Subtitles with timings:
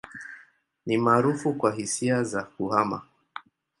[0.85, 3.01] Ni maarufu kwa hisia za kuhama.